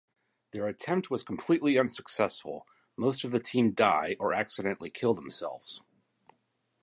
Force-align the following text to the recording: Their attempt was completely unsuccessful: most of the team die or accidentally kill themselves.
Their 0.49 0.67
attempt 0.67 1.11
was 1.11 1.21
completely 1.21 1.77
unsuccessful: 1.77 2.65
most 2.97 3.23
of 3.23 3.29
the 3.29 3.39
team 3.39 3.71
die 3.73 4.15
or 4.19 4.33
accidentally 4.33 4.89
kill 4.89 5.13
themselves. 5.13 5.79